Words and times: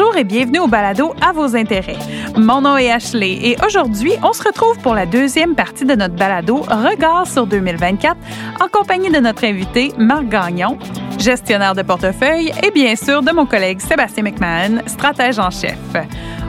Bonjour 0.00 0.16
et 0.16 0.24
bienvenue 0.24 0.60
au 0.60 0.66
balado 0.66 1.12
à 1.20 1.32
vos 1.32 1.54
intérêts. 1.54 1.98
Mon 2.34 2.62
nom 2.62 2.78
est 2.78 2.90
Ashley 2.90 3.32
et 3.42 3.56
aujourd'hui, 3.62 4.12
on 4.22 4.32
se 4.32 4.42
retrouve 4.42 4.78
pour 4.78 4.94
la 4.94 5.04
deuxième 5.04 5.54
partie 5.54 5.84
de 5.84 5.94
notre 5.94 6.14
balado 6.14 6.62
Regard 6.62 7.26
sur 7.26 7.46
2024 7.46 8.16
en 8.62 8.68
compagnie 8.68 9.10
de 9.10 9.18
notre 9.18 9.44
invité 9.44 9.92
Marc 9.98 10.26
Gagnon, 10.28 10.78
gestionnaire 11.20 11.74
de 11.74 11.82
portefeuille 11.82 12.50
et 12.62 12.70
bien 12.70 12.96
sûr 12.96 13.22
de 13.22 13.30
mon 13.32 13.46
collègue 13.46 13.80
Sébastien 13.80 14.22
McMahon, 14.22 14.80
stratège 14.86 15.38
en 15.38 15.50
chef. 15.50 15.76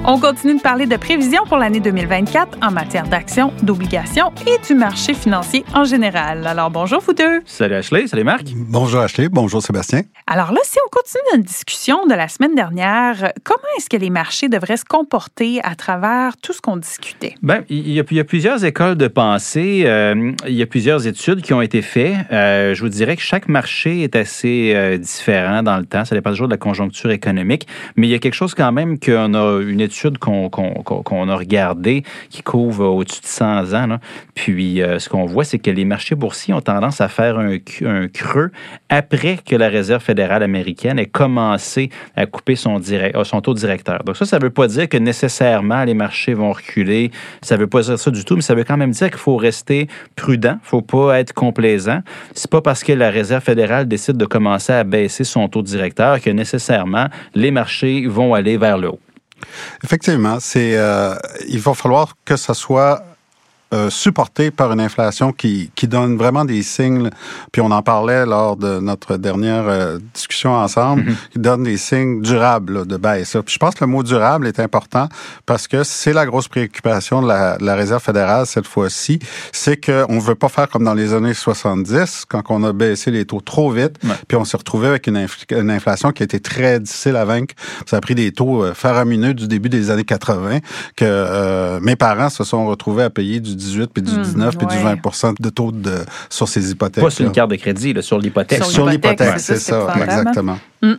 On 0.04 0.20
continue 0.20 0.56
de 0.56 0.62
parler 0.62 0.88
de 0.88 0.98
prévisions 0.98 1.44
pour 1.48 1.58
l'année 1.58 1.80
2024 1.80 2.58
en 2.64 2.72
matière 2.72 3.08
d'actions, 3.08 3.54
d'obligations 3.62 4.32
et 4.48 4.58
du 4.66 4.74
marché 4.74 5.14
financier 5.14 5.64
en 5.76 5.84
général. 5.84 6.48
Alors 6.48 6.72
bonjour 6.72 7.02
vous 7.02 7.14
deux. 7.14 7.42
Salut 7.46 7.76
Ashley, 7.76 8.08
salut 8.08 8.24
Marc. 8.24 8.48
Bonjour 8.56 9.02
Ashley, 9.02 9.30
bonjour 9.30 9.62
Sébastien. 9.62 10.02
Alors 10.26 10.54
là, 10.54 10.60
si 10.64 10.80
on 10.84 10.90
continue 10.90 11.22
notre 11.34 11.46
discussion 11.46 12.08
de 12.08 12.16
la 12.16 12.28
semaine 12.30 12.56
dernière, 12.56 13.32
comment 13.44 13.60
est-ce 13.78 13.90
que 13.90 13.98
les 13.98 14.10
marchés 14.10 14.50
devraient 14.50 14.78
se 14.78 14.86
comporter 14.86 15.60
à 15.64 15.76
travers 15.76 16.36
tout 16.38 16.54
ce 16.54 16.62
qu'on 16.62 16.78
discutait? 16.78 17.36
Bien, 17.44 17.64
il 17.70 17.88
y, 17.88 18.00
a, 18.00 18.04
il 18.10 18.18
y, 18.18 18.20
a, 18.20 18.24
plusieurs 18.24 18.66
écoles 18.66 18.96
de 18.96 19.08
pensée, 19.08 19.84
euh, 19.86 20.32
il 20.48 20.56
y 20.56 20.64
a 20.64 20.68
plusieurs 20.68 21.06
études 21.06 21.44
qui 21.44 21.54
ont 21.54 21.62
été 21.62 21.84
faites. 21.84 22.16
Euh, 22.32 22.74
je 22.74 22.82
vous 22.82 22.90
dirais 22.90 23.16
que 23.16 23.22
chaque 23.22 23.48
marché 23.48 24.02
est 24.02 24.16
assez 24.16 24.61
euh, 24.76 24.98
différent 24.98 25.64
dans 25.64 25.78
le 25.78 25.86
temps. 25.86 26.06
Ça 26.06 26.16
dépend 26.16 26.32
toujours 26.32 26.48
de 26.48 26.54
la 26.54 26.58
conjoncture 26.58 27.12
économique, 27.12 27.68
mais 27.96 28.08
il 28.08 28.12
y 28.12 28.14
a 28.14 28.20
quelque 28.20 28.34
chose 28.34 28.54
quand 28.54 28.72
même 28.72 29.00
qu'on 29.00 29.34
a 29.34 29.62
une 29.62 29.82
étude 29.82 30.18
qu'on 30.18 30.50
a 30.50 31.36
regardée 31.36 32.04
qui 32.30 32.44
couvre 32.44 32.86
au-dessus 32.86 33.22
de 33.22 33.28
100 33.28 33.74
ans. 33.74 33.98
Puis 34.36 34.82
euh, 34.82 35.00
ce 35.00 35.10
qu'on 35.10 35.26
voit, 35.26 35.44
c'est 35.44 35.60
que 35.60 35.72
les 35.72 35.86
marchés 35.86 36.16
boursiers 36.16 36.54
ont 36.54 36.62
tendance 36.62 37.02
à 37.02 37.08
faire 37.08 37.38
un, 37.40 37.58
un, 37.86 38.08
creux 38.08 38.52
après 38.90 39.38
que 39.38 39.56
la 39.56 39.70
Réserve 39.70 40.02
fédérale 40.02 40.44
américaine 40.44 41.00
ait 41.00 41.06
commencé 41.06 41.90
à 42.16 42.26
couper 42.26 42.56
son, 42.56 42.80
direct, 42.80 43.16
euh, 43.16 43.24
son 43.24 43.42
taux 43.42 43.54
directeur. 43.54 44.04
Donc 44.04 44.18
ça, 44.18 44.26
ça 44.26 44.38
ne 44.38 44.44
veut 44.44 44.50
pas 44.50 44.68
dire 44.68 44.88
que 44.88 44.98
nécessairement 44.98 45.84
les 45.84 45.94
marchés 45.94 46.34
vont 46.34 46.52
reculer. 46.52 47.12
Ça 47.42 47.56
ne 47.56 47.62
veut 47.62 47.68
pas 47.68 47.82
dire 47.82 47.98
ça 47.98 48.12
du 48.12 48.24
tout, 48.24 48.36
mais 48.36 48.42
ça 48.42 48.56
veut 48.56 48.64
quand 48.64 48.78
même 48.78 48.92
dire 48.92 49.10
qu'il 49.10 49.20
faut 49.20 49.38
rester 49.38 49.88
prudent. 50.16 50.58
Il 50.62 50.66
ne 50.66 50.68
faut 50.68 50.82
pas 50.82 51.20
être 51.20 51.34
complaisant. 51.34 52.02
C'est 52.34 52.50
pas 52.50 52.62
parce 52.62 52.84
que 52.84 52.94
la 52.94 53.10
Réserve 53.10 53.44
fédérale 53.44 53.88
décide 53.88 54.18
de 54.18 54.26
commencer 54.26 54.51
à 54.54 54.84
baisser 54.84 55.24
son 55.24 55.48
taux 55.48 55.62
directeur 55.62 56.20
que 56.22 56.30
nécessairement 56.30 57.08
les 57.36 57.52
marchés 57.52 58.06
vont 58.08 58.34
aller 58.34 58.58
vers 58.58 58.78
le 58.78 58.90
haut. 58.90 59.00
Effectivement, 59.84 60.40
c'est 60.40 60.78
euh, 60.78 61.16
il 61.48 61.60
va 61.60 61.74
falloir 61.74 62.16
que 62.26 62.36
ça 62.36 62.54
soit 62.54 63.04
euh, 63.74 63.90
supporté 63.90 64.52
par 64.52 64.72
une 64.72 64.82
inflation 64.82 65.32
qui, 65.32 65.72
qui 65.76 65.88
donne 65.88 66.18
vraiment 66.18 66.46
des 66.46 66.64
signes, 66.64 67.10
puis 67.52 67.62
on 67.62 67.72
en 67.72 67.82
parlait 67.82 68.26
lors 68.26 68.58
de 68.58 68.80
notre 68.80 69.18
dernière 69.18 69.68
euh, 69.68 69.98
discussion 70.14 70.54
ensemble, 70.54 71.04
mm-hmm. 71.04 71.30
qui 71.32 71.40
donne 71.40 71.64
des 71.64 71.78
signes 71.78 72.22
durables 72.22 72.86
de 72.86 72.98
baisse. 72.98 73.38
Puis 73.46 73.54
je 73.54 73.60
pense 73.60 73.76
que 73.76 73.84
le 73.84 73.90
mot 73.90 74.04
durable 74.04 74.48
est 74.48 74.60
important 74.60 75.08
parce 75.46 75.68
que 75.68 75.84
c'est 75.84 76.14
la 76.14 76.26
grosse 76.26 76.48
préoccupation 76.48 77.22
de 77.22 77.28
la, 77.28 77.58
la 77.60 77.76
Réserve 77.76 78.02
fédérale 78.02 78.46
cette 78.46 78.68
fois-ci, 78.68 79.20
c'est 79.52 79.78
qu'on 79.84 80.16
ne 80.16 80.22
veut 80.22 80.36
pas 80.36 80.50
faire 80.50 80.70
comme 80.70 80.84
dans 80.84 80.94
les 80.94 81.14
années 81.14 81.34
70, 81.34 82.26
quand 82.28 82.44
on 82.50 82.64
a 82.64 82.74
baissé 82.74 83.12
les 83.12 83.26
taux 83.26 83.42
trop 83.42 83.72
vite, 83.72 83.98
puis 84.28 84.38
on 84.38 84.46
s'est 84.46 84.58
retrouvé 84.58 84.88
avec 84.88 85.08
une, 85.08 85.26
une, 85.52 85.72
inflation 85.72 86.12
qui 86.12 86.24
a 86.24 86.26
été 86.26 86.40
très 86.40 86.80
difficile 86.80 87.16
à 87.16 87.26
vaincre. 87.26 87.56
Ça 87.86 87.98
a 87.98 88.02
pris 88.02 88.16
des 88.16 88.32
taux 88.32 88.64
euh, 88.64 88.74
faramineux 88.74 89.34
du 89.34 89.48
début 89.48 89.70
des 89.70 89.90
années 89.90 90.04
80 90.04 90.60
que 90.96 91.06
euh, 91.06 91.80
mes 91.82 91.96
parents 91.96 92.30
se 92.30 92.44
sont 92.44 92.66
retrouvés 92.68 93.04
à 93.04 93.10
payer 93.10 93.40
du 93.40 93.56
18, 93.62 93.92
puis 93.94 94.04
du 94.04 94.12
19, 94.12 94.56
hmm, 94.56 94.58
puis 94.58 94.68
du 94.68 94.78
20 94.78 94.96
de 95.40 95.50
taux 95.50 95.72
de, 95.72 96.00
sur 96.30 96.48
ces 96.48 96.72
hypothèques. 96.72 97.04
Pas 97.04 97.10
sur 97.10 97.26
une 97.26 97.32
carte 97.32 97.52
de 97.52 97.56
crédit, 97.56 97.94
là, 97.94 98.02
sur 98.02 98.20
l'hypothèque. 98.20 98.64
Sur 98.64 98.86
l'hypothèque, 98.86 99.40
c'est 99.40 99.58
ça, 99.58 99.94
exactement. 99.96 100.58
Hmm. 100.82 100.96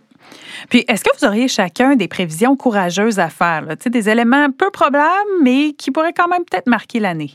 Puis, 0.69 0.85
est-ce 0.89 1.03
que 1.05 1.11
vous 1.19 1.27
auriez 1.27 1.49
chacun 1.49 1.97
des 1.97 2.09
prévisions 2.09 2.57
courageuses 2.57 3.19
à 3.19 3.29
faire? 3.29 3.63
Là? 3.63 3.77
Des 3.77 4.09
éléments 4.09 4.51
peu 4.51 4.71
probables, 4.71 5.11
mais 5.43 5.73
qui 5.73 5.91
pourraient 5.91 6.13
quand 6.13 6.29
même 6.29 6.45
peut-être 6.49 6.69
marquer 6.69 7.01
l'année? 7.01 7.33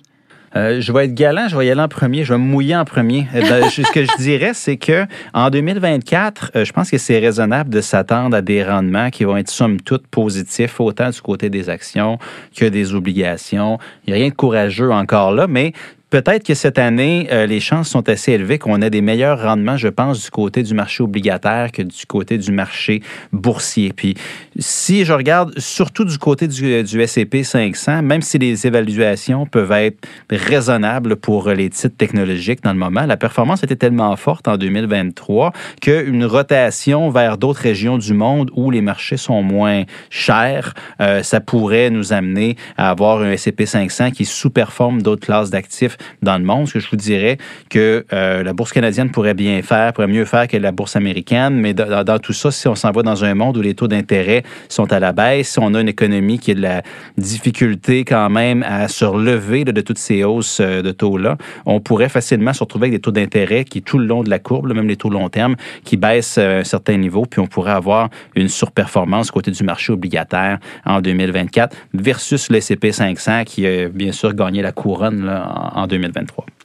Euh, 0.56 0.82
je 0.82 0.92
vais 0.92 1.06
être 1.06 1.14
galant, 1.14 1.48
je 1.48 1.58
vais 1.58 1.68
y 1.68 1.72
aller 1.72 1.82
en 1.82 1.88
premier, 1.88 2.24
je 2.24 2.34
vais 2.34 2.40
me 2.40 2.46
mouiller 2.46 2.76
en 2.76 2.86
premier. 2.86 3.28
Eh 3.36 3.42
ben, 3.42 3.70
ce 3.70 3.82
que 3.92 4.04
je 4.04 4.18
dirais, 4.18 4.52
c'est 4.54 4.78
que 4.78 5.06
en 5.34 5.50
2024, 5.50 6.52
euh, 6.56 6.66
je 6.66 6.72
pense 6.72 6.90
que 6.90 6.98
c'est 6.98 7.20
raisonnable 7.20 7.70
de 7.70 7.82
s'attendre 7.82 8.36
à 8.36 8.42
des 8.42 8.64
rendements 8.64 9.10
qui 9.10 9.24
vont 9.24 9.38
être 9.38 9.50
somme 9.50 9.82
toute 9.82 10.08
positifs, 10.08 10.80
autant 10.80 11.10
du 11.10 11.22
côté 11.22 11.50
des 11.50 11.70
actions 11.70 12.18
que 12.56 12.66
des 12.66 12.94
obligations. 12.94 13.78
Il 14.06 14.14
n'y 14.14 14.20
a 14.20 14.22
rien 14.22 14.30
de 14.30 14.36
courageux 14.36 14.92
encore 14.92 15.34
là, 15.34 15.48
mais 15.48 15.74
peut-être 16.10 16.46
que 16.46 16.54
cette 16.54 16.80
année, 16.80 17.28
euh, 17.32 17.46
les 17.46 17.60
chances 17.60 17.90
sont 17.90 18.08
assez 18.10 18.32
élevées 18.32 18.60
qu'on 18.60 18.82
ait 18.82 18.90
des 18.90 19.02
meilleurs 19.02 19.42
rendements, 19.42 19.78
je 19.78 19.90
pense, 19.90 20.24
du 20.24 20.30
côté 20.30 20.64
du 20.64 20.74
marché 20.74 21.04
obligataire 21.04 21.72
que 21.72 21.82
du 21.82 22.06
côté 22.08 22.38
du 22.38 22.52
marché 22.52 23.02
boursier. 23.34 23.92
Puis, 23.94 24.16
si 24.58 25.04
je 25.04 25.14
regarde 25.14 25.58
surtout 25.60 26.06
du 26.06 26.18
côté 26.18 26.48
du, 26.48 26.84
du 26.84 27.02
S&P 27.02 27.44
500, 27.44 28.02
même 28.04 28.22
si 28.22 28.38
les 28.38 28.66
évaluations 28.66 29.46
peuvent 29.46 29.72
être 29.72 30.08
raisonnables 30.30 31.18
pour 31.18 31.50
les 31.50 31.70
titres 31.70 31.98
technologiques 31.98 32.64
dans 32.64 32.74
le 32.74 32.80
moment, 32.80 33.06
la 33.06 33.18
performance 33.18 33.64
était 33.64 33.76
tellement 33.76 34.16
forte 34.16 34.48
en 34.48 34.58
2023 34.58 35.52
qu'une 35.82 36.26
rotation 36.26 37.10
vers 37.10 37.38
d'autres 37.38 37.62
régions 37.62 37.98
du 37.98 38.14
monde 38.14 38.50
où 38.56 38.72
les 38.72 38.82
marchés 38.82 39.18
sont 39.18 39.44
moins 39.44 39.84
chers, 40.10 40.74
euh, 41.02 41.22
ça 41.24 41.42
pourrait 41.42 41.90
nous 41.90 42.14
amener 42.14 42.56
à 42.78 42.90
avoir 42.90 43.22
un 43.22 43.32
S&P 43.32 43.66
500 43.66 44.12
qui 44.12 44.26
sous-performe 44.26 45.02
d'autres 45.02 45.26
classes 45.26 45.50
d'actifs 45.50 45.97
dans 46.22 46.38
le 46.38 46.44
monde. 46.44 46.68
Ce 46.68 46.74
que 46.74 46.80
je 46.80 46.90
vous 46.90 46.98
dirais 46.98 47.38
que 47.70 48.06
euh, 48.14 48.44
la 48.44 48.54
bourse 48.54 48.72
canadienne 48.72 49.12
pourrait 49.12 49.34
bien 49.34 49.62
faire, 49.62 49.94
pourrait 49.94 50.08
mieux 50.08 50.26
faire 50.26 50.48
que 50.48 50.58
la 50.58 50.72
bourse 50.72 50.96
américaine, 50.96 51.56
mais 51.56 51.74
dans, 51.74 52.20
tout 52.20 52.34
ça, 52.34 52.52
si 52.52 52.68
on 52.68 52.76
s'en 52.76 52.92
va 52.92 53.04
dans 53.04 53.24
un 53.24 53.34
monde 53.34 53.58
où 53.58 53.62
les 53.62 53.74
taux 53.74 53.88
d'intérêt 53.88 54.44
sont 54.70 54.92
à 54.92 55.00
la 55.00 55.14
baisse, 55.14 55.52
si 55.52 55.60
on 55.60 55.74
a 55.74 55.82
une 55.82 55.90
économie 55.90 56.40
qui 56.40 56.52
a 56.52 56.56
de 56.56 56.62
la 56.62 56.82
difficulté 57.18 58.06
quand 58.06 58.30
même 58.30 58.64
à 58.64 58.88
se 58.88 59.06
relever 59.06 59.64
de 59.64 59.82
toutes 59.82 59.98
ces 59.98 60.24
hausses 60.24 60.60
euh, 60.60 60.82
de 60.82 60.92
taux-là, 60.92 61.38
on 61.66 61.80
pourrait 61.80 62.10
facilement 62.10 62.54
se 62.54 62.60
retrouver 62.60 62.88
avec 62.88 62.94
des 62.94 63.02
taux 63.02 63.12
d'intérêt 63.12 63.64
qui, 63.64 63.82
tout 63.82 63.98
le 63.98 64.06
long 64.06 64.24
de 64.24 64.30
la 64.30 64.40
courbe, 64.40 64.72
même 64.74 64.88
les 64.88 64.98
taux 64.98 65.10
long 65.10 65.30
terme, 65.30 65.56
qui 65.84 65.98
baissent 65.98 66.38
à 66.38 66.58
un 66.58 66.64
certain 66.64 66.98
niveau, 66.98 67.24
puis 67.26 67.40
on 67.40 67.48
pourrait 67.48 67.72
avoir 67.72 68.10
une 68.36 68.48
surperformance 68.48 69.32
côté 69.32 69.52
du 69.52 69.64
marché 69.64 69.94
obligataire 69.94 70.60
en 70.86 71.02
2024 71.02 71.76
versus 71.94 72.50
le 72.50 72.58
S&P 72.58 72.92
500 72.92 73.44
qui 73.46 73.66
a 73.66 73.90
bien 73.90 74.12
sûr 74.12 74.34
gagné 74.34 74.62
la 74.62 74.72
couronne 74.72 75.26
là, 75.26 75.72
en 75.74 75.87
2023. 75.88 76.57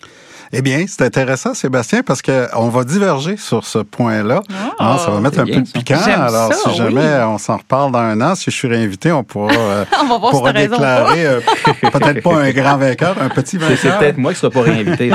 Eh 0.55 0.61
bien, 0.61 0.85
c'est 0.87 1.01
intéressant, 1.01 1.55
Sébastien, 1.55 2.03
parce 2.03 2.21
qu'on 2.21 2.69
va 2.69 2.85
diverger 2.85 3.39
sur 3.39 3.65
ce 3.65 3.79
point-là. 3.79 4.43
Ah, 4.79 4.99
ça 5.03 5.11
va 5.11 5.19
mettre 5.19 5.41
un 5.41 5.47
peu 5.47 5.63
de 5.63 5.71
piquant. 5.71 5.97
Alors, 6.05 6.53
si 6.53 6.75
jamais 6.75 7.23
on 7.25 7.39
s'en 7.39 7.57
reparle 7.57 7.91
dans 7.91 8.01
un 8.01 8.21
an, 8.21 8.35
si 8.35 8.51
je 8.51 8.57
suis 8.57 8.69
réinvité, 8.69 9.13
on 9.13 9.25
pourra, 9.25 9.51
euh, 9.59 9.85
on 9.99 10.53
déclarer 10.53 11.27
euh, 11.27 11.41
peut-être 11.81 12.23
pas 12.23 12.37
un 12.37 12.51
grand 12.51 12.77
vainqueur, 12.77 13.17
un 13.23 13.31
petit 13.31 13.57
vainqueur. 13.57 13.79
C'est 13.81 13.99
peut-être 13.99 14.19
moi 14.19 14.35
qui 14.35 14.45
ne 14.45 14.51
serai 14.51 14.51
pas 14.51 14.71
réinvité. 14.71 15.11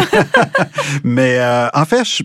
Mais 1.04 1.38
euh, 1.38 1.68
en 1.72 1.86
fait, 1.86 2.04
je, 2.04 2.24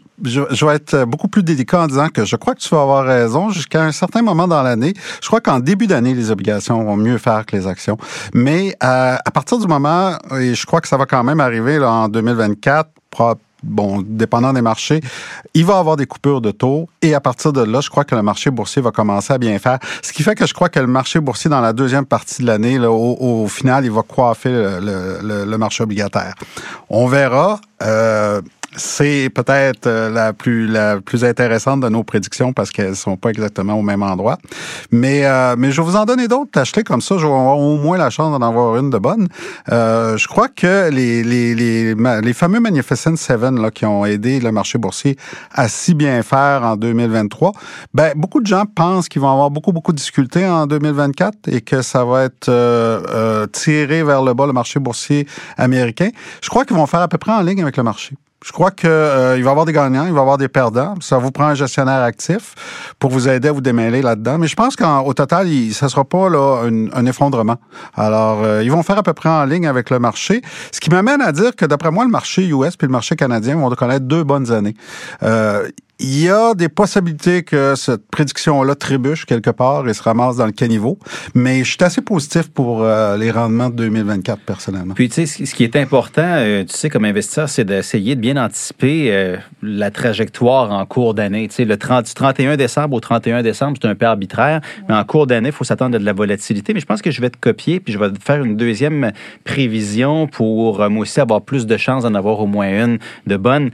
je, 0.51 0.65
vais 0.65 0.77
être 0.77 1.05
beaucoup 1.05 1.29
plus 1.29 1.43
délicat 1.43 1.83
en 1.83 1.89
disant 1.89 2.09
que 2.09 2.25
je 2.25 2.37
crois 2.37 2.55
que 2.55 2.61
tu 2.61 2.75
vas 2.75 2.81
avoir 2.81 3.05
raison 3.05 3.51
jusqu'à 3.51 3.83
un 3.83 3.93
certain 3.93 4.23
moment 4.23 4.49
dans 4.49 4.63
l'année. 4.63 4.95
Je 5.21 5.27
crois 5.27 5.43
qu'en 5.43 5.61
début 5.61 5.87
d'année, 5.87 6.15
les 6.15 6.31
obligations 6.31 6.83
vont 6.83 6.97
mieux 6.97 7.19
faire 7.19 7.45
que 7.45 7.55
les 7.57 7.67
actions. 7.67 7.99
Mais 8.33 8.75
à 8.81 9.21
partir 9.35 9.59
du 9.59 9.67
moment, 9.67 10.17
et 10.41 10.55
je 10.55 10.65
crois 10.65 10.81
que 10.81 10.89
ça 10.89 10.97
va 10.97 11.05
quand 11.05 11.23
même 11.23 11.41
arriver 11.41 11.79
là, 11.79 11.91
en 11.91 12.09
2024, 12.09 12.89
bon, 13.63 14.03
dépendant 14.03 14.53
des 14.53 14.63
marchés, 14.63 15.01
il 15.55 15.65
va 15.65 15.79
avoir 15.79 15.97
des 15.97 16.07
coupures 16.07 16.41
de 16.41 16.51
taux 16.51 16.89
et 17.01 17.15
à 17.15 17.21
partir 17.21 17.53
de 17.53 17.63
là, 17.63 17.81
je 17.81 17.91
crois 17.91 18.05
que 18.05 18.15
le 18.15 18.23
marché 18.23 18.51
boursier 18.51 18.83
va 18.83 18.91
commencer 18.91 19.33
à 19.33 19.39
bien 19.39 19.59
faire. 19.59 19.79
Ce 20.03 20.13
qui 20.13 20.23
fait 20.23 20.35
que 20.35 20.47
je 20.47 20.55
crois 20.55 20.69
que 20.69 20.81
le 20.81 20.87
marché 20.87 21.21
boursier, 21.21 21.51
dans 21.51 21.61
la 21.61 21.73
deuxième 21.73 22.07
partie 22.07 22.43
de 22.43 22.47
l'année, 22.47 22.79
au, 22.79 23.47
final, 23.49 23.85
il 23.85 23.91
va 23.91 24.03
coiffer 24.03 24.51
le, 24.51 25.19
le, 25.23 25.45
le, 25.45 25.59
marché 25.59 25.83
obligataire. 25.83 26.35
On 26.89 27.07
verra. 27.07 27.61
Euh, 27.83 28.41
c'est 28.77 29.31
peut-être 29.35 29.87
euh, 29.87 30.11
la 30.11 30.33
plus 30.33 30.67
la 30.67 31.01
plus 31.01 31.25
intéressante 31.25 31.81
de 31.81 31.89
nos 31.89 32.05
prédictions 32.05 32.53
parce 32.53 32.71
qu'elles 32.71 32.97
sont 32.97 33.17
pas 33.17 33.31
exactement 33.31 33.75
au 33.75 33.83
même 33.83 34.03
endroit. 34.03 34.39
Mais 34.91 35.25
euh, 35.27 35.55
mais 35.59 35.71
je 35.71 35.81
vais 35.81 35.87
vous 35.87 35.97
en 35.97 36.05
donner 36.05 36.29
d'autres 36.29 36.59
acheter 36.59 36.83
comme 36.83 37.01
ça, 37.01 37.17
je 37.19 37.27
vais 37.27 37.33
avoir 37.33 37.59
au 37.59 37.77
moins 37.77 37.99
la 37.99 38.11
chance 38.11 38.39
d'en 38.39 38.47
avoir 38.47 38.77
une 38.77 38.91
de 38.91 38.99
bonne. 38.99 39.29
Euh, 39.71 40.17
je 40.17 40.27
crois 40.27 40.49
que 40.49 40.91
les 40.91 41.23
les 41.23 41.55
les, 41.55 41.95
les 41.95 42.33
fameux 42.33 42.61
Magnificent 42.61 43.17
Seven 43.17 43.61
là 43.61 43.71
qui 43.71 43.85
ont 43.85 44.05
aidé 44.07 44.41
le 44.41 44.53
marché 44.53 44.79
boursier 44.79 45.17
à 45.53 45.69
si 45.69 45.95
bien 45.95 46.23
faire 46.23 46.63
en 46.63 46.77
2023, 46.77 47.53
ben 47.95 48.13
beaucoup 48.17 48.41
de 48.41 48.47
gens 48.47 48.65
pensent 48.65 49.09
qu'ils 49.09 49.23
vont 49.23 49.33
avoir 49.33 49.51
beaucoup 49.51 49.73
beaucoup 49.73 49.93
de 49.93 49.99
difficultés 49.99 50.47
en 50.47 50.67
2024 50.67 51.49
et 51.49 51.61
que 51.61 51.83
ça 51.83 52.05
va 52.05 52.25
être 52.25 53.47
tiré 53.53 54.03
vers 54.03 54.23
le 54.23 54.35
bas 54.35 54.47
le 54.47 54.53
marché 54.53 54.81
boursier 54.81 55.27
américain. 55.57 56.11
Je 56.43 56.49
crois 56.49 56.65
qu'ils 56.65 56.77
vont 56.77 56.87
faire 56.87 57.01
à 57.01 57.09
peu 57.09 57.19
près 57.19 57.33
en 57.33 57.43
ligne 57.43 57.63
avec 57.63 57.77
le 57.77 57.83
marché. 57.83 58.17
Je 58.45 58.51
crois 58.51 58.71
qu'il 58.73 58.89
euh, 58.89 59.35
va 59.35 59.39
y 59.39 59.49
avoir 59.49 59.65
des 59.65 59.73
gagnants, 59.73 60.05
il 60.05 60.13
va 60.13 60.19
y 60.19 60.21
avoir 60.21 60.39
des 60.39 60.49
perdants. 60.49 60.95
Ça 61.01 61.19
vous 61.19 61.31
prend 61.31 61.47
un 61.47 61.55
gestionnaire 61.55 62.03
actif 62.03 62.55
pour 62.99 63.11
vous 63.11 63.29
aider 63.29 63.49
à 63.49 63.53
vous 63.53 63.61
démêler 63.61 64.03
là-dedans. 64.03 64.39
Mais 64.39 64.49
je 64.49 64.57
pense 64.57 64.75
qu'au 64.75 65.15
total, 65.15 65.49
il, 65.49 65.73
ça 65.73 65.87
ne 65.87 65.91
sera 65.91 66.05
pas 66.05 66.29
là, 66.29 66.65
un, 66.93 67.07
effondrement. 67.07 67.57
Alors, 67.95 68.43
euh, 68.43 68.63
ils 68.63 68.71
vont 68.71 68.83
faire 68.83 68.99
à 68.99 69.03
peu 69.03 69.13
près 69.13 69.29
en 69.29 69.45
ligne 69.45 69.67
avec 69.67 69.91
le 69.91 69.99
marché. 69.99 70.43
Ce 70.73 70.81
qui 70.81 70.91
m'amène 70.91 71.21
à 71.21 71.31
dire 71.31 71.55
que 71.55 71.65
d'après 71.65 71.91
moi, 71.91 72.05
le 72.05 72.11
marché 72.11 72.47
US 72.47 72.77
puis 72.77 72.87
le 72.89 72.93
marché 72.93 73.15
canadien 73.15 73.57
vont 73.57 73.71
connaître 73.71 74.07
deux 74.07 74.25
bonnes 74.25 74.51
années. 74.51 74.75
Euh, 75.23 75.69
il 76.03 76.25
y 76.25 76.29
a 76.29 76.55
des 76.55 76.69
possibilités 76.69 77.45
que 77.45 77.77
cette 77.77 78.09
prédiction-là 78.09 78.75
trébuche 78.75 79.25
quelque 79.25 79.51
part 79.51 79.89
et 79.89 79.95
se 79.95 80.03
ramasse 80.03 80.37
dans 80.37 80.47
le 80.47 80.53
caniveau, 80.53 80.99
mais 81.35 81.63
je 81.63 81.71
suis 81.71 81.85
assez 81.85 82.03
positif 82.03 82.51
pour 82.51 82.83
euh, 82.83 83.17
les 83.17 83.31
rendements 83.31 83.71
de 83.71 83.77
2024 83.77 84.41
personnellement. 84.41 84.95
Puis 84.95 85.09
tu 85.09 85.27
sais, 85.27 85.47
ce 85.47 85.55
qui 85.55 85.63
est 85.63 85.77
important, 85.77 86.23
euh, 86.25 86.65
tu 86.65 86.77
sais, 86.77 86.89
comme 86.91 87.05
investisseur, 87.05 87.49
c'est 87.49 87.65
d'essayer 87.65 88.17
de 88.17 88.21
bien 88.21 88.37
anticiper 88.37 89.13
euh, 89.13 89.37
la 89.63 89.93
trajectoire 89.93 90.73
en 90.73 90.85
cours 90.87 91.15
d'année. 91.15 91.47
Tu 91.47 91.55
sais, 91.55 91.65
le 91.65 91.77
30, 91.77 92.07
du 92.07 92.15
31 92.15 92.57
décembre 92.57 92.97
au 92.97 93.01
31 93.01 93.43
décembre, 93.43 93.79
c'est 93.81 93.89
un 93.89 93.95
peu 93.95 94.07
arbitraire, 94.07 94.61
mais 94.89 94.97
en 94.97 95.05
cours 95.05 95.29
d'année, 95.29 95.51
il 95.51 95.55
faut 95.55 95.65
s'attendre 95.65 95.95
à 95.95 95.99
de 96.01 96.05
la 96.05 96.13
volatilité. 96.13 96.75
Mais 96.75 96.81
je 96.81 96.87
pense 96.87 97.01
que 97.01 97.13
je 97.13 97.21
vais 97.21 97.31
te 97.31 97.39
copier, 97.39 97.79
puis 97.79 97.93
je 97.93 97.99
vais 97.99 98.09
faire 98.21 98.43
une 98.43 98.57
deuxième 98.57 99.13
prévision 99.45 100.27
pour 100.27 100.79
moi 100.91 101.03
aussi 101.03 101.21
avoir 101.21 101.43
plus 101.43 101.67
de 101.67 101.77
chances 101.77 102.03
d'en 102.03 102.15
avoir 102.15 102.41
au 102.41 102.47
moins 102.47 102.69
une 102.69 102.99
de 103.29 103.37
bonne 103.37 103.71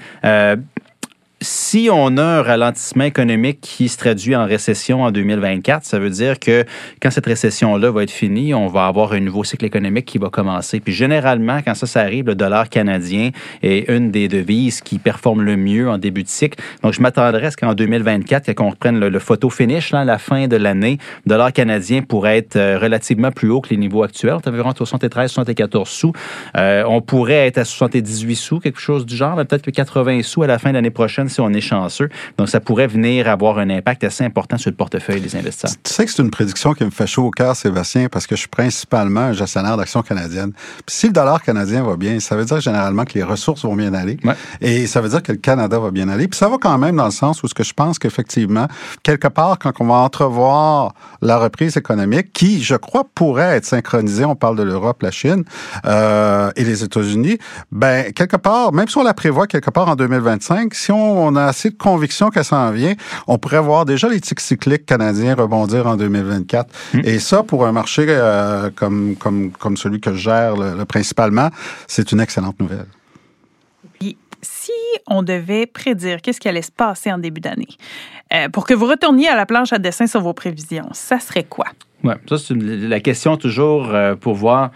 si 1.40 1.88
on 1.92 2.16
a 2.16 2.22
un 2.22 2.42
ralentissement 2.42 3.04
économique 3.04 3.60
qui 3.60 3.88
se 3.88 3.96
traduit 3.96 4.34
en 4.34 4.44
récession 4.44 5.02
en 5.02 5.12
2024, 5.12 5.84
ça 5.84 5.98
veut 5.98 6.10
dire 6.10 6.40
que 6.40 6.64
quand 7.00 7.10
cette 7.10 7.26
récession-là 7.26 7.90
va 7.92 8.02
être 8.02 8.10
finie, 8.10 8.54
on 8.54 8.66
va 8.66 8.86
avoir 8.86 9.12
un 9.12 9.20
nouveau 9.20 9.44
cycle 9.44 9.64
économique 9.64 10.04
qui 10.04 10.18
va 10.18 10.30
commencer. 10.30 10.80
Puis 10.80 10.92
généralement, 10.92 11.60
quand 11.64 11.74
ça, 11.74 11.86
ça 11.86 12.00
arrive, 12.00 12.26
le 12.26 12.34
dollar 12.34 12.68
canadien 12.68 13.30
est 13.62 13.88
une 13.88 14.10
des 14.10 14.26
devises 14.26 14.80
qui 14.80 14.98
performe 14.98 15.42
le 15.42 15.56
mieux 15.56 15.88
en 15.88 15.98
début 15.98 16.24
de 16.24 16.28
cycle. 16.28 16.60
Donc, 16.82 16.92
je 16.92 17.00
m'attendrais 17.00 17.46
à 17.46 17.50
ce 17.52 17.56
qu'en 17.56 17.74
2024, 17.74 18.52
quand 18.54 18.66
on 18.66 18.70
reprenne 18.70 18.98
le, 18.98 19.18
photo 19.18 19.48
finish, 19.50 19.92
là, 19.92 20.00
à 20.00 20.04
la 20.04 20.18
fin 20.18 20.48
de 20.48 20.56
l'année, 20.56 20.98
le 21.24 21.30
dollar 21.30 21.52
canadien 21.52 22.02
pourrait 22.02 22.38
être 22.38 22.56
euh, 22.56 22.78
relativement 22.78 23.30
plus 23.30 23.50
haut 23.50 23.60
que 23.60 23.70
les 23.70 23.76
niveaux 23.76 24.02
actuels. 24.02 24.38
Environ 24.46 24.72
73, 24.74 25.30
74 25.30 25.88
sous. 25.88 26.12
Euh, 26.56 26.82
on 26.88 27.00
pourrait 27.00 27.46
être 27.46 27.58
à 27.58 27.64
78 27.64 28.34
sous, 28.34 28.58
quelque 28.58 28.80
chose 28.80 29.06
du 29.06 29.14
genre, 29.14 29.36
peut-être 29.36 29.62
que 29.62 29.70
80 29.70 30.22
sous 30.22 30.42
à 30.42 30.46
la 30.46 30.58
fin 30.58 30.70
de 30.70 30.74
l'année 30.74 30.90
prochaine 31.28 31.34
si 31.34 31.40
on 31.40 31.50
est 31.50 31.60
chanceux. 31.60 32.08
Donc, 32.36 32.48
ça 32.48 32.60
pourrait 32.60 32.86
venir 32.86 33.28
avoir 33.28 33.58
un 33.58 33.70
impact 33.70 34.04
assez 34.04 34.24
important 34.24 34.58
sur 34.58 34.70
le 34.70 34.76
portefeuille 34.76 35.20
des 35.20 35.36
investisseurs. 35.36 35.70
Tu 35.82 35.92
sais 35.92 36.04
que 36.04 36.10
c'est 36.10 36.22
une 36.22 36.30
prédiction 36.30 36.72
qui 36.74 36.84
me 36.84 36.90
fait 36.90 37.06
chaud 37.06 37.26
au 37.26 37.30
cœur, 37.30 37.54
Sébastien, 37.54 38.08
parce 38.08 38.26
que 38.26 38.34
je 38.34 38.40
suis 38.40 38.48
principalement 38.48 39.20
un 39.20 39.32
gestionnaire 39.32 39.76
d'actions 39.76 40.02
canadiennes. 40.02 40.52
Puis 40.86 40.96
si 40.96 41.06
le 41.06 41.12
dollar 41.12 41.42
canadien 41.42 41.82
va 41.82 41.96
bien, 41.96 42.20
ça 42.20 42.36
veut 42.36 42.44
dire 42.44 42.60
généralement 42.60 43.04
que 43.04 43.14
les 43.14 43.22
ressources 43.22 43.62
vont 43.64 43.76
bien 43.76 43.94
aller. 43.94 44.18
Et 44.60 44.86
ça 44.86 45.00
veut 45.00 45.08
dire 45.08 45.22
que 45.22 45.32
le 45.32 45.38
Canada 45.38 45.78
va 45.78 45.90
bien 45.90 46.08
aller. 46.08 46.28
Puis 46.28 46.38
ça 46.38 46.48
va 46.48 46.56
quand 46.58 46.78
même 46.78 46.96
dans 46.96 47.04
le 47.04 47.10
sens 47.10 47.42
où 47.42 47.48
ce 47.48 47.54
que 47.54 47.64
je 47.64 47.72
pense 47.72 47.98
qu'effectivement, 47.98 48.66
quelque 49.02 49.28
part, 49.28 49.58
quand 49.58 49.72
on 49.80 49.86
va 49.86 49.94
entrevoir 49.94 50.94
la 51.22 51.38
reprise 51.38 51.76
économique, 51.76 52.32
qui, 52.32 52.62
je 52.62 52.74
crois, 52.74 53.04
pourrait 53.14 53.56
être 53.56 53.64
synchronisée, 53.64 54.24
on 54.24 54.36
parle 54.36 54.56
de 54.56 54.62
l'Europe, 54.62 55.02
la 55.02 55.10
Chine 55.10 55.44
euh, 55.84 56.50
et 56.56 56.64
les 56.64 56.84
États-Unis, 56.84 57.38
ben 57.72 58.12
quelque 58.12 58.36
part, 58.36 58.72
même 58.72 58.88
si 58.88 58.96
on 58.98 59.02
la 59.02 59.14
prévoit 59.14 59.46
quelque 59.46 59.70
part 59.70 59.88
en 59.88 59.96
2025, 59.96 60.74
si 60.74 60.92
on 60.92 61.17
on 61.18 61.36
a 61.36 61.44
assez 61.44 61.70
de 61.70 61.76
conviction 61.76 62.30
qu'elle 62.30 62.44
s'en 62.44 62.70
vient, 62.70 62.94
on 63.26 63.38
pourrait 63.38 63.60
voir 63.60 63.84
déjà 63.84 64.08
les 64.08 64.20
tics 64.20 64.40
cycliques 64.40 64.86
canadiens 64.86 65.34
rebondir 65.34 65.86
en 65.86 65.96
2024. 65.96 66.68
Hmm. 66.94 67.00
Et 67.04 67.18
ça, 67.18 67.42
pour 67.42 67.66
un 67.66 67.72
marché 67.72 68.06
euh, 68.08 68.70
comme, 68.74 69.16
comme, 69.16 69.50
comme 69.52 69.76
celui 69.76 70.00
que 70.00 70.12
je 70.12 70.18
gère 70.18 70.56
le, 70.56 70.84
principalement, 70.84 71.50
c'est 71.86 72.12
une 72.12 72.20
excellente 72.20 72.58
nouvelle. 72.60 72.86
Puis, 73.98 74.16
si 74.42 74.72
on 75.06 75.22
devait 75.22 75.66
prédire 75.66 76.20
qu'est-ce 76.22 76.40
qui 76.40 76.48
allait 76.48 76.62
se 76.62 76.72
passer 76.72 77.12
en 77.12 77.18
début 77.18 77.40
d'année, 77.40 77.68
euh, 78.32 78.48
pour 78.48 78.66
que 78.66 78.74
vous 78.74 78.86
retourniez 78.86 79.28
à 79.28 79.36
la 79.36 79.46
planche 79.46 79.72
à 79.72 79.78
dessin 79.78 80.06
sur 80.06 80.20
vos 80.20 80.34
prévisions, 80.34 80.88
ça 80.92 81.18
serait 81.18 81.44
quoi? 81.44 81.66
Oui, 82.04 82.14
ça, 82.28 82.38
c'est 82.38 82.54
la 82.54 83.00
question 83.00 83.36
toujours 83.36 83.88
euh, 83.92 84.14
pour 84.14 84.34
voir 84.34 84.70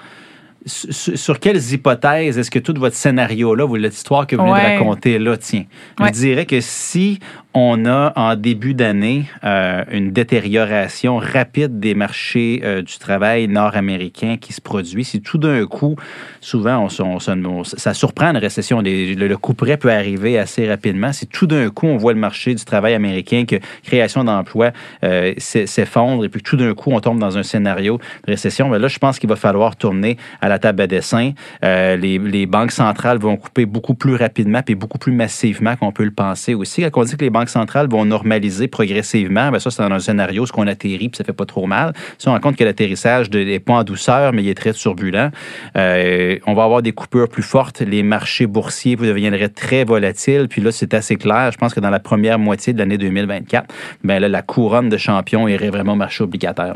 sur 0.67 1.41
quelles 1.41 1.73
hypothèses 1.73 2.39
est-ce 2.39 2.51
que 2.51 2.59
tout 2.59 2.75
votre 2.77 2.97
scénario-là, 2.97 3.67
l'histoire 3.77 4.27
que 4.27 4.37
vous 4.37 4.45
venez 4.45 4.61
de 4.61 4.79
raconter 4.79 5.19
là, 5.19 5.37
tient? 5.37 5.65
Je 6.01 6.11
dirais 6.11 6.47
que 6.47 6.61
si 6.61 7.19
on 7.55 7.85
a 7.85 8.13
en 8.17 8.35
début 8.35 8.75
d'année 8.75 9.27
euh, 9.45 9.85
une 9.91 10.13
détérioration 10.13 11.19
rapide 11.19 11.81
des 11.81 11.95
marchés 11.95 12.63
euh, 12.65 12.83
du 12.83 12.99
travail 12.99 13.47
nord-américain 13.49 14.37
qui 14.41 14.53
se 14.53 14.61
produit. 14.61 15.05
Si 15.05 15.21
tout 15.21 15.39
d'un 15.39 15.67
coup, 15.67 15.97
souvent, 16.41 16.89
ça 16.89 17.95
surprend 17.95 18.31
une 18.31 18.39
récession, 18.39 18.81
le, 18.83 19.37
coup 19.37 19.55
près 19.55 19.77
peut 19.77 19.91
arriver 19.91 20.39
assez 20.39 20.69
rapidement. 20.69 21.13
Si 21.13 21.27
tout 21.27 21.47
d'un 21.47 21.69
coup, 21.71 21.87
on 21.87 21.97
voit 21.97 22.15
le 22.15 22.19
marché 22.19 22.55
du 22.55 22.65
travail 22.65 22.95
américain, 22.95 23.45
que 23.47 23.57
création 23.83 24.25
d'emplois 24.25 24.71
euh, 25.05 25.35
s'effondre 25.39 26.25
et 26.25 26.29
puis 26.29 26.43
tout 26.43 26.57
d'un 26.57 26.75
coup, 26.75 26.91
on 26.93 27.01
tombe 27.01 27.19
dans 27.19 27.37
un 27.37 27.43
scénario 27.43 27.99
de 28.27 28.33
récession, 28.33 28.67
mais 28.67 28.77
ben 28.77 28.83
là, 28.83 28.89
je 28.89 28.99
pense 28.99 29.19
qu'il 29.19 29.29
va 29.29 29.37
falloir 29.37 29.77
tourner 29.77 30.17
à 30.41 30.49
la 30.49 30.59
table 30.59 30.83
à 30.83 30.87
dessin. 30.87 31.33
Les, 31.63 32.19
les, 32.19 32.47
banques 32.47 32.73
centrales 32.73 33.19
vont 33.19 33.37
couper 33.37 33.67
beaucoup 33.67 33.95
plus 33.95 34.15
rapidement 34.15 34.61
et 34.67 34.75
beaucoup 34.75 34.99
plus 34.99 35.13
massivement 35.13 35.77
qu'on 35.77 35.93
peut 35.93 36.05
le 36.05 36.11
penser 36.11 36.55
aussi. 36.55 36.83
Quand 36.83 37.01
on 37.01 37.05
dit 37.05 37.17
que 37.17 37.25
les 37.25 37.31
banques 37.31 37.42
centrales 37.49 37.89
vont 37.89 38.05
normaliser 38.05 38.69
progressivement, 38.69 39.51
bien 39.51 39.59
ça, 39.59 39.71
c'est 39.71 39.83
dans 39.83 39.95
un 39.95 39.99
scénario, 39.99 40.47
ce 40.47 40.53
qu'on 40.53 40.67
atterrit, 40.67 41.09
puis 41.09 41.17
ça 41.17 41.25
fait 41.25 41.33
pas 41.33 41.47
trop 41.47 41.67
mal. 41.67 41.93
Si 42.19 42.29
on 42.29 42.33
rend 42.33 42.41
compte 42.41 42.57
que 42.57 42.65
l'atterrissage 42.65 43.31
n'est 43.31 43.61
pas 43.61 43.75
en 43.75 43.85
douceur, 43.85 44.33
mais 44.33 44.43
il 44.43 44.49
est 44.49 44.55
très 44.55 44.73
turbulent, 44.73 45.31
euh, 45.77 46.39
on 46.47 46.55
va 46.55 46.65
avoir 46.65 46.83
des 46.83 46.93
coupures 46.93 47.29
plus 47.29 47.43
fortes. 47.43 47.81
Les 47.81 48.03
marchés 48.03 48.47
boursiers 48.47 48.97
deviendraient 48.97 49.49
très 49.49 49.85
volatiles. 49.85 50.49
Puis 50.49 50.63
là, 50.63 50.73
c'est 50.73 50.95
assez 50.95 51.17
clair. 51.17 51.51
Je 51.53 51.59
pense 51.59 51.75
que 51.75 51.81
dans 51.81 51.91
la 51.91 52.01
première 52.01 52.39
moitié 52.39 52.73
de 52.73 52.79
l'année 52.79 52.99
2024, 52.99 53.73
bien 54.05 54.19
là, 54.19 54.29
la 54.29 54.43
couronne 54.43 54.89
de 54.89 54.97
champion 54.97 55.49
irait 55.49 55.71
vraiment 55.71 55.93
au 55.93 55.97
marché 55.97 56.25
obligataire. 56.25 56.75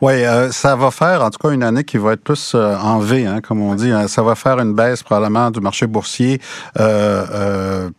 Oui, 0.00 0.12
euh, 0.12 0.50
ça 0.50 0.76
va 0.76 0.90
faire 0.90 1.22
en 1.22 1.30
tout 1.30 1.38
cas 1.38 1.50
une 1.54 1.62
année 1.62 1.84
qui 1.84 1.98
va 1.98 2.12
être 2.12 2.22
plus 2.22 2.52
euh, 2.54 2.76
en 2.76 2.98
V, 2.98 3.26
hein, 3.26 3.40
comme 3.40 3.60
on 3.60 3.74
dit. 3.74 3.90
Hein. 3.90 4.08
Ça 4.08 4.22
va 4.22 4.34
faire 4.34 4.58
une 4.58 4.74
baisse 4.74 5.02
probablement 5.02 5.50
du 5.50 5.60
marché 5.60 5.86
boursier 5.86 6.40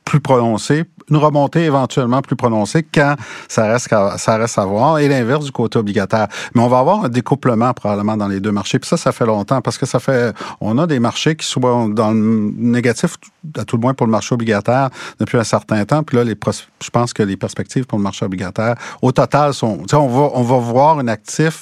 plus 0.06 0.22
prononcée, 0.22 0.86
une 1.10 1.18
remontée 1.18 1.64
éventuellement 1.64 2.22
plus 2.22 2.36
prononcée 2.36 2.84
quand 2.84 3.16
ça 3.48 3.68
reste 3.68 3.92
à, 3.92 4.18
ça 4.18 4.38
reste 4.38 4.58
à 4.58 4.66
voir 4.66 5.00
et 5.00 5.08
l'inverse 5.08 5.46
du 5.46 5.52
côté 5.52 5.78
obligataire. 5.80 6.28
Mais 6.54 6.62
on 6.62 6.68
va 6.68 6.80
avoir 6.80 7.06
un 7.06 7.10
découplement 7.10 7.74
probablement 7.74 8.18
dans 8.18 8.28
les 8.28 8.40
deux 8.40 8.52
marchés. 8.52 8.80
Puis 8.80 8.90
ça, 8.90 8.98
ça 8.98 9.12
fait 9.12 9.26
longtemps 9.26 9.62
parce 9.62 9.78
que 9.78 9.86
ça 9.86 10.00
fait, 10.00 10.34
on 10.62 10.78
a 10.78 10.88
des 10.88 11.00
marchés 11.00 11.36
qui 11.36 11.46
sont 11.46 11.90
dans 11.90 12.12
le 12.12 12.54
négatif, 12.58 13.16
à 13.58 13.66
tout 13.66 13.78
le 13.78 13.82
moins 13.82 13.94
pour 13.94 14.08
le 14.08 14.12
marché 14.12 14.34
obligataire 14.34 14.90
depuis 15.20 15.38
un 15.38 15.44
certain 15.44 15.84
temps. 15.86 16.04
Puis 16.04 16.18
là, 16.18 16.24
les, 16.24 16.36
je 16.84 16.90
pense 16.90 17.14
que 17.14 17.24
les 17.24 17.38
perspectives 17.38 17.86
pour 17.86 17.98
le 17.98 18.04
marché 18.04 18.26
obligataire, 18.26 18.76
au 19.02 19.12
total, 19.12 19.54
sont, 19.54 19.84
on 19.94 20.08
va, 20.08 20.30
on 20.34 20.44
va 20.44 20.58
voir 20.58 21.00
un 21.00 21.08
actif 21.08 21.55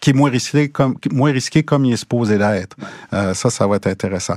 qui 0.00 0.10
est 0.10 0.12
moins 0.12 0.30
risqué 0.30 0.68
comme, 0.68 0.96
moins 1.12 1.32
risqué 1.32 1.62
comme 1.62 1.84
il 1.84 1.92
est 1.92 1.96
supposé 1.96 2.38
l'être. 2.38 2.76
Euh, 3.12 3.34
ça, 3.34 3.50
ça 3.50 3.66
va 3.66 3.76
être 3.76 3.86
intéressant. 3.86 4.36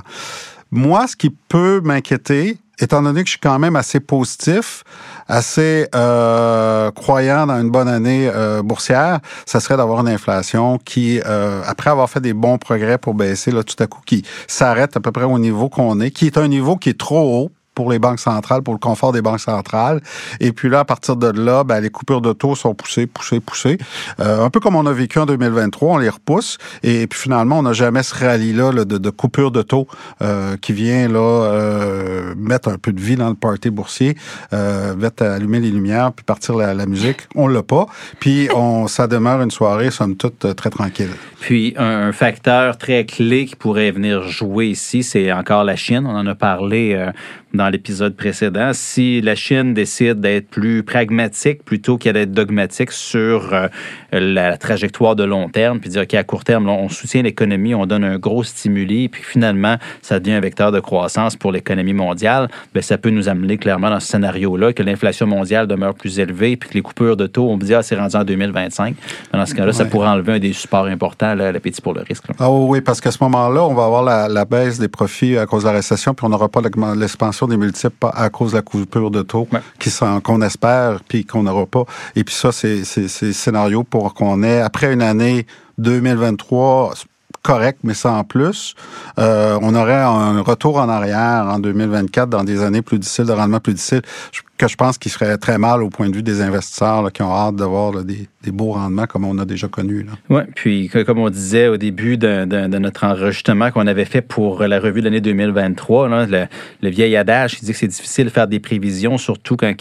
Moi, 0.70 1.06
ce 1.06 1.16
qui 1.16 1.30
peut 1.30 1.82
m'inquiéter, 1.84 2.56
étant 2.80 3.02
donné 3.02 3.22
que 3.22 3.26
je 3.26 3.32
suis 3.32 3.40
quand 3.40 3.58
même 3.58 3.76
assez 3.76 4.00
positif, 4.00 4.84
assez 5.28 5.86
euh, 5.94 6.90
croyant 6.92 7.46
dans 7.46 7.60
une 7.60 7.70
bonne 7.70 7.88
année 7.88 8.30
euh, 8.32 8.62
boursière, 8.62 9.20
ça 9.46 9.60
serait 9.60 9.76
d'avoir 9.76 10.00
une 10.00 10.08
inflation 10.08 10.78
qui, 10.78 11.20
euh, 11.26 11.62
après 11.66 11.90
avoir 11.90 12.08
fait 12.08 12.20
des 12.20 12.32
bons 12.32 12.58
progrès 12.58 12.98
pour 12.98 13.14
baisser, 13.14 13.50
là, 13.50 13.62
tout 13.62 13.80
à 13.82 13.86
coup, 13.86 14.00
qui 14.04 14.24
s'arrête 14.48 14.96
à 14.96 15.00
peu 15.00 15.12
près 15.12 15.24
au 15.24 15.38
niveau 15.38 15.68
qu'on 15.68 16.00
est, 16.00 16.10
qui 16.10 16.26
est 16.26 16.38
un 16.38 16.48
niveau 16.48 16.76
qui 16.76 16.88
est 16.88 16.98
trop 16.98 17.44
haut 17.44 17.50
pour 17.74 17.90
les 17.90 17.98
banques 17.98 18.20
centrales, 18.20 18.62
pour 18.62 18.74
le 18.74 18.78
confort 18.78 19.12
des 19.12 19.22
banques 19.22 19.40
centrales. 19.40 20.00
Et 20.40 20.52
puis 20.52 20.68
là, 20.68 20.80
à 20.80 20.84
partir 20.84 21.16
de 21.16 21.28
là, 21.28 21.64
ben, 21.64 21.80
les 21.80 21.90
coupures 21.90 22.20
de 22.20 22.32
taux 22.32 22.54
sont 22.54 22.74
poussées, 22.74 23.06
poussées, 23.06 23.40
poussées. 23.40 23.78
Euh, 24.20 24.44
un 24.44 24.50
peu 24.50 24.60
comme 24.60 24.76
on 24.76 24.86
a 24.86 24.92
vécu 24.92 25.18
en 25.18 25.26
2023, 25.26 25.94
on 25.94 25.98
les 25.98 26.08
repousse. 26.08 26.58
Et 26.82 27.06
puis 27.06 27.18
finalement, 27.18 27.58
on 27.58 27.62
n'a 27.62 27.72
jamais 27.72 28.02
ce 28.02 28.14
rallye-là 28.14 28.72
de, 28.72 28.98
de, 28.98 29.10
coupure 29.10 29.50
de 29.50 29.62
taux 29.62 29.86
euh, 30.20 30.56
qui 30.56 30.72
vient 30.72 31.08
là 31.08 31.18
euh, 31.18 32.34
mettre 32.36 32.68
un 32.68 32.78
peu 32.78 32.92
de 32.92 33.00
vie 33.00 33.16
dans 33.16 33.28
le 33.28 33.34
party 33.34 33.70
boursier, 33.70 34.16
mettre 34.52 35.22
allumer 35.22 35.60
les 35.60 35.70
lumières, 35.70 36.12
puis 36.12 36.24
partir 36.24 36.54
la, 36.56 36.86
musique. 36.86 37.20
On 37.34 37.46
l'a 37.46 37.62
pas. 37.62 37.86
Puis 38.18 38.48
on, 38.54 38.86
ça 38.88 39.06
demeure 39.06 39.40
une 39.40 39.50
soirée, 39.50 39.90
somme 39.90 40.16
toute, 40.16 40.54
très 40.56 40.70
tranquille. 40.70 41.10
Puis 41.40 41.74
un, 41.76 42.12
facteur 42.12 42.76
très 42.76 43.04
clé 43.04 43.46
qui 43.46 43.56
pourrait 43.56 43.90
venir 43.90 44.22
jouer 44.28 44.66
ici, 44.66 45.02
c'est 45.02 45.32
encore 45.32 45.64
la 45.64 45.76
Chine. 45.76 46.06
On 46.06 46.16
en 46.16 46.26
a 46.26 46.34
parlé 46.34 47.10
dans 47.54 47.68
l'épisode 47.68 48.14
précédent. 48.16 48.70
Si 48.72 49.20
la 49.20 49.34
Chine 49.34 49.74
décide 49.74 50.20
d'être 50.20 50.48
plus 50.48 50.82
pragmatique 50.82 51.64
plutôt 51.64 51.98
qu'à 51.98 52.12
d'être 52.12 52.32
dogmatique 52.32 52.92
sur 52.92 53.52
euh, 53.52 53.68
la 54.12 54.56
trajectoire 54.56 55.16
de 55.16 55.24
long 55.24 55.48
terme, 55.48 55.80
puis 55.80 55.90
dire 55.90 56.06
qu'à 56.06 56.24
court 56.24 56.44
terme, 56.44 56.68
on 56.68 56.88
soutient 56.88 57.22
l'économie, 57.22 57.74
on 57.74 57.86
donne 57.86 58.04
un 58.04 58.18
gros 58.18 58.42
stimuli, 58.42 59.08
puis 59.08 59.22
finalement, 59.22 59.76
ça 60.00 60.18
devient 60.18 60.34
un 60.34 60.40
vecteur 60.40 60.72
de 60.72 60.80
croissance 60.80 61.36
pour 61.36 61.52
l'économie 61.52 61.92
mondiale, 61.92 62.48
bien, 62.72 62.82
ça 62.82 62.98
peut 62.98 63.10
nous 63.10 63.28
amener 63.28 63.58
clairement 63.58 63.90
dans 63.90 64.00
ce 64.00 64.08
scénario-là 64.08 64.72
que 64.72 64.82
l'inflation 64.82 65.26
mondiale 65.26 65.66
demeure 65.66 65.94
plus 65.94 66.18
élevée, 66.18 66.56
puis 66.56 66.70
que 66.70 66.74
les 66.74 66.82
coupures 66.82 67.16
de 67.16 67.26
taux, 67.26 67.48
on 67.48 67.56
me 67.56 67.62
dit, 67.62 67.74
ah, 67.74 67.82
c'est 67.82 67.96
rendu 67.96 68.16
en 68.16 68.24
2025. 68.24 68.94
Dans 69.32 69.46
ce 69.46 69.54
cas-là, 69.54 69.72
ça 69.72 69.84
pourrait 69.84 70.08
enlever 70.08 70.34
un 70.34 70.38
des 70.38 70.52
supports 70.52 70.86
importants 70.86 71.34
l'appétit 71.34 71.80
pour 71.80 71.94
le 71.94 72.02
risque. 72.02 72.24
Ah 72.38 72.50
oui, 72.50 72.80
parce 72.80 73.00
qu'à 73.00 73.10
ce 73.10 73.18
moment-là, 73.22 73.64
on 73.64 73.74
va 73.74 73.84
avoir 73.84 74.02
la, 74.02 74.44
baisse 74.44 74.78
des 74.78 74.88
profits 74.88 75.38
à 75.38 75.46
cause 75.46 75.62
de 75.62 75.68
la 75.68 75.74
récession, 75.74 76.14
puis 76.14 76.26
on 76.26 76.28
n'aura 76.28 76.48
pas 76.48 76.60
l'expansion 76.96 77.41
des 77.48 77.56
multiples 77.56 78.08
à 78.12 78.30
cause 78.30 78.52
de 78.52 78.56
la 78.56 78.62
coupure 78.62 79.10
de 79.10 79.22
taux 79.22 79.48
qu'on 80.24 80.42
espère, 80.42 81.00
puis 81.06 81.24
qu'on 81.24 81.42
n'aura 81.42 81.66
pas. 81.66 81.84
Et 82.16 82.24
puis 82.24 82.34
ça, 82.34 82.52
c'est 82.52 82.82
le 82.96 83.32
scénario 83.32 83.84
pour 83.84 84.14
qu'on 84.14 84.42
ait, 84.42 84.60
après 84.60 84.92
une 84.92 85.02
année 85.02 85.46
2023 85.78 86.94
correct, 87.42 87.80
mais 87.82 87.94
sans 87.94 88.24
plus, 88.24 88.74
euh, 89.18 89.58
on 89.60 89.74
aurait 89.74 89.94
un 89.94 90.40
retour 90.40 90.76
en 90.76 90.88
arrière 90.88 91.46
en 91.48 91.58
2024 91.58 92.28
dans 92.28 92.44
des 92.44 92.62
années 92.62 92.82
plus 92.82 92.98
difficiles, 92.98 93.26
de 93.26 93.32
rendement 93.32 93.60
plus 93.60 93.74
difficiles, 93.74 94.02
que 94.56 94.68
je 94.68 94.76
pense 94.76 94.96
qui 94.96 95.08
serait 95.08 95.36
très 95.38 95.58
mal 95.58 95.82
au 95.82 95.90
point 95.90 96.08
de 96.08 96.14
vue 96.14 96.22
des 96.22 96.40
investisseurs 96.40 97.10
qui 97.10 97.22
ont 97.22 97.32
hâte 97.32 97.56
d'avoir 97.56 98.04
des, 98.04 98.28
beaux 98.52 98.72
rendements 98.72 99.06
comme 99.06 99.24
on 99.24 99.38
a 99.38 99.44
déjà 99.44 99.66
connus. 99.66 100.06
Oui, 100.30 100.42
puis 100.54 100.88
comme 100.88 101.18
on 101.18 101.30
disait 101.30 101.66
au 101.66 101.76
début 101.76 102.16
de, 102.16 102.44
notre 102.44 103.04
enregistrement 103.04 103.72
qu'on 103.72 103.88
avait 103.88 104.04
fait 104.04 104.22
pour 104.22 104.62
la 104.62 104.78
revue 104.78 105.00
de 105.00 105.06
l'année 105.06 105.20
2023, 105.20 106.08
là, 106.08 106.26
le, 106.26 106.46
le, 106.80 106.88
vieil 106.90 107.16
adage 107.16 107.56
qui 107.56 107.64
dit 107.64 107.72
que 107.72 107.78
c'est 107.78 107.88
difficile 107.88 108.26
de 108.26 108.30
faire 108.30 108.46
des 108.46 108.60
prévisions, 108.60 109.18
surtout 109.18 109.56
quand 109.56 109.74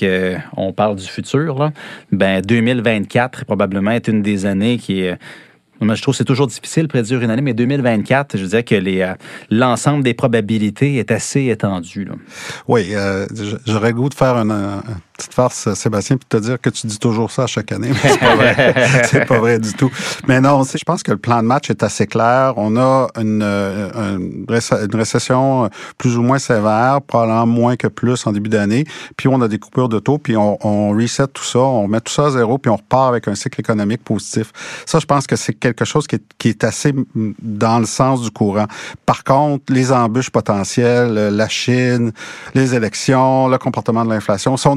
on 0.57 0.73
parle 0.73 0.95
du 0.95 1.05
futur. 1.05 1.59
Là. 1.59 1.71
Ben, 2.11 2.41
2024 2.41 3.45
probablement 3.45 3.91
est 3.91 4.07
une 4.07 4.23
des 4.23 4.47
années 4.47 4.79
qui 4.79 5.01
est 5.01 5.17
je 5.81 6.01
trouve 6.01 6.13
que 6.13 6.17
c'est 6.17 6.25
toujours 6.25 6.47
difficile 6.47 6.83
de 6.83 6.87
prédire 6.87 7.21
une 7.21 7.31
année, 7.31 7.41
mais 7.41 7.53
2024, 7.53 8.37
je 8.37 8.45
dirais 8.45 8.63
que 8.63 8.75
euh, 8.75 9.13
l'ensemble 9.49 10.03
des 10.03 10.13
probabilités 10.13 10.97
est 10.97 11.11
assez 11.11 11.47
étendu. 11.47 12.07
Oui, 12.67 12.89
euh, 12.93 13.25
j'aurais 13.65 13.93
goût 13.93 14.09
de 14.09 14.13
faire 14.13 14.35
une, 14.35 14.81
petite 15.21 15.33
farce, 15.33 15.73
Sébastien, 15.73 16.17
puis 16.17 16.25
te 16.27 16.37
dire 16.37 16.59
que 16.59 16.69
tu 16.69 16.87
dis 16.87 16.97
toujours 16.97 17.31
ça 17.31 17.45
chaque 17.47 17.71
année. 17.71 17.91
c'est 18.01 18.19
pas 18.19 18.35
vrai. 18.35 18.75
c'est 19.05 19.25
pas 19.25 19.39
vrai 19.39 19.59
du 19.59 19.73
tout. 19.73 19.91
Mais 20.27 20.41
non, 20.41 20.63
je 20.63 20.83
pense 20.83 21.03
que 21.03 21.11
le 21.11 21.17
plan 21.17 21.41
de 21.41 21.47
match 21.47 21.69
est 21.69 21.83
assez 21.83 22.07
clair. 22.07 22.53
On 22.57 22.75
a 22.77 23.07
une, 23.19 23.41
euh, 23.43 24.17
une, 24.17 24.95
récession 24.95 25.69
plus 25.97 26.17
ou 26.17 26.23
moins 26.23 26.39
sévère, 26.39 27.01
probablement 27.05 27.45
moins 27.45 27.75
que 27.75 27.87
plus 27.87 28.25
en 28.25 28.31
début 28.31 28.49
d'année. 28.49 28.85
Puis 29.15 29.27
on 29.27 29.41
a 29.41 29.47
des 29.47 29.59
coupures 29.59 29.89
de 29.89 29.99
taux, 29.99 30.17
puis 30.17 30.35
on, 30.35 30.57
on 30.65 30.89
reset 30.89 31.27
tout 31.27 31.43
ça, 31.43 31.59
on 31.59 31.87
met 31.87 32.01
tout 32.01 32.11
ça 32.11 32.27
à 32.27 32.31
zéro, 32.31 32.57
puis 32.57 32.71
on 32.71 32.77
repart 32.77 33.09
avec 33.09 33.27
un 33.27 33.35
cycle 33.35 33.59
économique 33.59 34.03
positif. 34.03 34.51
Ça, 34.85 34.99
je 34.99 35.05
pense 35.05 35.27
que 35.27 35.35
c'est 35.35 35.53
quelque 35.53 35.85
chose 35.85 36.07
qui 36.07 36.15
est, 36.15 36.23
qui 36.37 36.49
est 36.49 36.63
assez 36.63 36.93
dans 37.41 37.79
le 37.79 37.85
sens 37.85 38.21
du 38.21 38.31
courant. 38.31 38.65
Par 39.05 39.23
contre, 39.23 39.65
les 39.69 39.91
embûches 39.91 40.31
potentielles, 40.31 41.13
la 41.13 41.47
Chine, 41.47 42.11
les 42.55 42.73
élections, 42.73 43.47
le 43.47 43.57
comportement 43.57 44.03
de 44.03 44.09
l'inflation 44.09 44.57
sont 44.57 44.75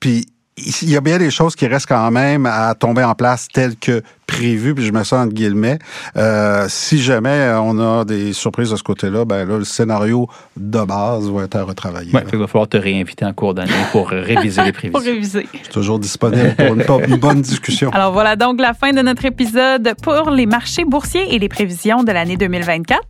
puis 0.00 0.26
il 0.56 0.90
y 0.90 0.96
a 0.96 1.00
bien 1.00 1.18
des 1.18 1.30
choses 1.30 1.56
qui 1.56 1.66
restent 1.66 1.86
quand 1.86 2.10
même 2.10 2.46
à 2.46 2.74
tomber 2.74 3.04
en 3.04 3.14
place 3.14 3.48
telles 3.48 3.76
que 3.76 4.02
prévu, 4.32 4.74
puis 4.74 4.84
je 4.84 4.92
me 4.92 5.04
sens 5.04 5.24
entre 5.24 5.34
guillemets. 5.34 5.78
Euh, 6.16 6.66
si 6.68 7.00
jamais 7.00 7.52
on 7.60 7.78
a 7.78 8.04
des 8.04 8.32
surprises 8.32 8.70
de 8.70 8.76
ce 8.76 8.82
côté-là, 8.82 9.24
ben 9.24 9.46
là, 9.46 9.58
le 9.58 9.64
scénario 9.64 10.28
de 10.56 10.84
base 10.84 11.30
va 11.30 11.44
être 11.44 11.56
à 11.56 11.64
retravailler. 11.64 12.10
Oui, 12.14 12.20
il 12.32 12.38
va 12.38 12.46
falloir 12.46 12.68
te 12.68 12.76
réinviter 12.76 13.24
en 13.24 13.32
cours 13.32 13.54
d'année 13.54 13.72
pour 13.92 14.08
réviser 14.08 14.62
les 14.64 14.72
prévisions. 14.72 14.98
pour 14.98 15.02
réviser. 15.02 15.46
Je 15.52 15.58
suis 15.58 15.68
toujours 15.68 15.98
disponible 15.98 16.54
pour 16.56 17.00
une, 17.00 17.16
bonne 17.16 17.42
discussion. 17.42 17.90
Alors 17.92 18.12
voilà 18.12 18.36
donc 18.36 18.60
la 18.60 18.74
fin 18.74 18.92
de 18.92 19.02
notre 19.02 19.24
épisode 19.24 19.94
pour 20.02 20.30
les 20.30 20.46
marchés 20.46 20.84
boursiers 20.84 21.34
et 21.34 21.38
les 21.38 21.48
prévisions 21.48 22.02
de 22.02 22.12
l'année 22.12 22.36
2024. 22.36 23.00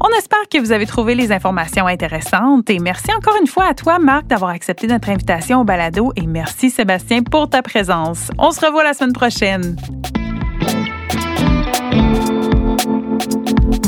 On 0.00 0.18
espère 0.18 0.48
que 0.50 0.58
vous 0.58 0.72
avez 0.72 0.86
trouvé 0.86 1.14
les 1.14 1.30
informations 1.30 1.86
intéressantes 1.86 2.70
et 2.70 2.78
merci 2.78 3.12
encore 3.16 3.36
une 3.40 3.46
fois 3.46 3.66
à 3.66 3.74
toi, 3.74 3.98
Marc, 3.98 4.26
d'avoir 4.26 4.50
accepté 4.50 4.86
notre 4.86 5.10
invitation 5.10 5.60
au 5.60 5.64
balado 5.64 6.12
et 6.16 6.26
merci, 6.26 6.70
Sébastien, 6.70 7.22
pour 7.22 7.50
ta 7.50 7.62
présence. 7.62 8.30
On 8.38 8.50
se 8.50 8.64
revoit 8.64 8.84
la 8.84 8.94
semaine 8.94 9.12
prochaine. 9.12 9.76